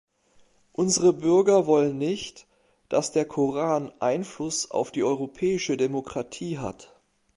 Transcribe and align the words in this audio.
Unsere 0.71 1.13
Bürger 1.13 1.67
wollen 1.67 1.99
nicht, 1.99 2.47
dass 2.89 3.11
der 3.11 3.23
Koran 3.23 3.91
Einfluss 3.99 4.71
auf 4.71 4.89
die 4.89 5.03
europäische 5.03 5.77
Demokratie 5.77 6.57
hat. 6.57 6.99